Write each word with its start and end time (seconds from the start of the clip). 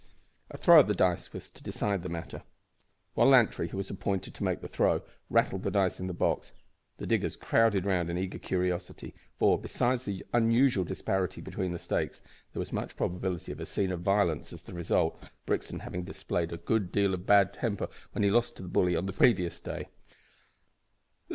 A 0.49 0.57
throw 0.57 0.79
of 0.79 0.87
the 0.87 0.95
dice 0.95 1.31
was 1.31 1.51
to 1.51 1.61
decide 1.61 2.01
the 2.01 2.09
matter. 2.09 2.41
While 3.13 3.27
Lantry, 3.27 3.67
who 3.69 3.77
was 3.77 3.91
appointed 3.91 4.33
to 4.33 4.43
make 4.43 4.59
the 4.61 4.67
throw, 4.67 5.03
rattled 5.29 5.61
the 5.61 5.69
dice 5.69 5.99
in 5.99 6.07
the 6.07 6.13
box, 6.15 6.53
the 6.97 7.05
diggers 7.05 7.35
crowded 7.35 7.85
round 7.85 8.09
in 8.09 8.17
eager 8.17 8.39
curiosity, 8.39 9.13
for, 9.37 9.59
besides 9.61 10.05
the 10.05 10.25
unusual 10.33 10.83
disparity 10.83 11.39
between 11.39 11.71
the 11.71 11.77
stakes, 11.77 12.23
there 12.51 12.59
was 12.59 12.73
much 12.73 12.97
probability 12.97 13.51
of 13.51 13.59
a 13.59 13.65
scene 13.67 13.91
of 13.91 14.01
violence 14.01 14.51
as 14.51 14.63
the 14.63 14.73
result, 14.73 15.21
Brixton 15.45 15.77
having 15.81 16.03
displayed 16.03 16.51
a 16.51 16.57
good 16.57 16.91
deal 16.91 17.13
of 17.13 17.27
temper 17.51 17.87
when 18.13 18.23
he 18.23 18.31
lost 18.31 18.55
to 18.55 18.63
the 18.63 18.69
bully 18.69 18.95
on 18.95 19.05
the 19.05 19.13
previous 19.13 19.61
day. 19.61 19.85